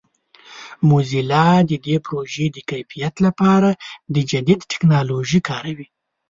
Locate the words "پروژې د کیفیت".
2.05-3.15